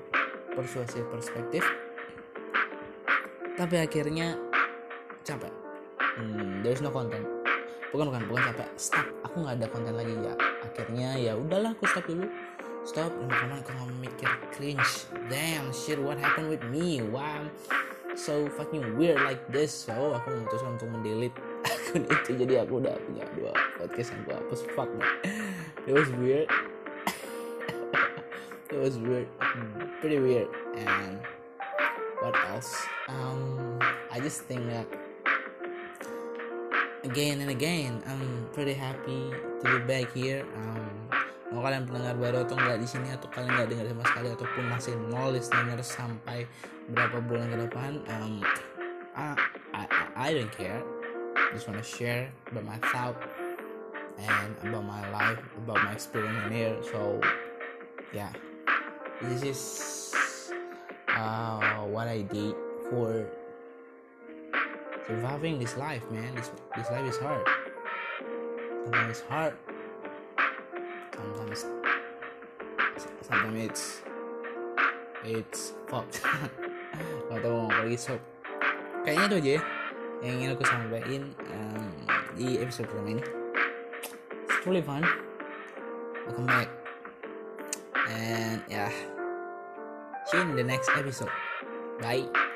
persuasif 0.55 1.03
perspektif. 1.11 1.67
Tapi 3.59 3.77
akhirnya 3.79 4.39
capek 5.23 5.62
hmm, 6.19 6.65
there's 6.65 6.85
no 6.85 6.93
content. 6.93 7.25
Bukan 7.93 8.09
bukan 8.09 8.25
bukan 8.25 8.43
capek. 8.53 8.69
Stop 8.81 9.07
aku 9.21 9.45
nggak 9.45 9.55
ada 9.61 9.67
konten 9.69 9.95
lagi 9.97 10.15
ya. 10.17 10.35
Akhirnya 10.65 11.09
ya 11.21 11.33
udahlah 11.37 11.77
aku 11.77 11.85
stop 11.89 12.09
dulu. 12.09 12.25
Stop. 12.89 13.13
Karena 13.29 13.61
aku 13.61 13.71
mau 13.77 13.89
mikir 14.01 14.29
cringe. 14.53 15.09
Damn 15.29 15.73
shit 15.77 16.01
what 16.01 16.17
happened 16.17 16.49
with 16.49 16.65
me? 16.73 17.05
Why 17.05 17.45
so 18.17 18.49
fucking 18.57 18.97
weird 18.97 19.21
like 19.25 19.41
this? 19.53 19.73
So 19.73 20.17
aku 20.17 20.33
memutuskan 20.33 20.81
untuk 20.81 20.89
mendelete 20.89 21.37
akun 21.69 22.05
itu. 22.09 22.31
Jadi 22.45 22.55
aku 22.61 22.81
udah 22.81 22.97
punya 23.09 23.25
dua 23.37 23.53
podcast 23.77 24.09
yang 24.13 24.21
aku 24.25 24.31
hapus. 24.41 24.61
Fuck 24.73 24.91
man. 24.97 25.13
It 25.85 25.93
was 25.93 26.09
weird. 26.17 26.49
It 28.73 28.81
was 28.81 28.97
weird. 28.97 29.29
Pretty 30.01 30.17
weird. 30.17 30.49
And 30.81 31.21
what 32.25 32.33
else? 32.49 32.73
Um 33.09 33.77
I 34.09 34.21
just 34.21 34.49
think 34.49 34.65
that 34.73 34.89
again 37.05 37.41
and 37.43 37.51
again. 37.51 38.03
I'm 38.07 38.49
pretty 38.53 38.75
happy 38.75 39.31
to 39.63 39.65
be 39.65 39.79
back 39.87 40.15
here. 40.15 40.47
Um, 40.55 41.11
mau 41.53 41.61
kalian 41.61 41.85
pendengar 41.85 42.17
baru 42.17 42.49
atau 42.49 42.57
enggak 42.57 42.81
di 42.81 42.89
sini 42.89 43.09
atau 43.13 43.29
kalian 43.29 43.53
nggak 43.53 43.69
dengar 43.69 43.87
sama 43.93 44.05
sekali 44.09 44.29
ataupun 44.33 44.65
masih 44.73 44.93
nol 45.13 45.29
listener 45.37 45.79
sampai 45.85 46.39
berapa 46.89 47.21
bulan 47.21 47.53
ke 47.53 47.57
depan 47.69 47.93
um, 48.09 48.41
I, 49.13 49.37
I, 49.77 49.83
I 50.17 50.29
don't 50.33 50.49
care. 50.49 50.81
Just 51.53 51.69
wanna 51.69 51.85
share 51.85 52.33
about 52.49 52.65
my 52.65 52.81
thought 52.89 53.21
and 54.17 54.57
about 54.65 54.89
my 54.89 55.05
life 55.13 55.41
about 55.61 55.85
my 55.85 55.93
experience 55.93 56.41
in 56.49 56.53
here. 56.57 56.77
So 56.89 57.21
yeah. 58.17 58.33
This 59.23 59.43
is 59.47 59.61
uh, 61.07 61.87
what 61.87 62.09
I 62.09 62.27
did 62.27 62.59
for 62.91 63.29
surviving 65.07 65.59
this 65.59 65.77
life 65.77 66.03
man. 66.11 66.35
This 66.35 66.51
this 66.77 66.89
life 66.91 67.07
is 67.07 67.19
hard. 67.19 67.45
Sometimes 68.85 69.11
it's 69.11 69.25
hard. 69.27 69.55
Sometimes 71.15 71.61
sometimes 73.23 73.59
it's 73.59 73.85
it's 75.25 75.63
fucked. 75.89 76.23
Gak 77.33 77.39
tau 77.41 77.67
mau 77.67 77.73
pergi 77.73 77.97
so 77.97 78.15
kayaknya 79.03 79.25
itu 79.27 79.37
aja 79.41 79.51
ya 79.57 79.63
yang 80.23 80.35
ingin 80.39 80.55
aku 80.55 80.63
sampaikan 80.63 81.23
um, 81.51 81.91
di 82.39 82.63
episode 82.63 82.87
pertama 82.87 83.19
ini 83.19 83.25
it's 84.47 84.63
really 84.69 84.85
fun. 84.85 85.03
Welcome 86.29 86.47
back. 86.47 86.69
And 88.07 88.63
yeah. 88.71 88.93
See 90.31 90.39
you 90.39 90.47
in 90.47 90.55
the 90.55 90.63
next 90.63 90.93
episode. 90.95 91.33
Bye 91.99 92.52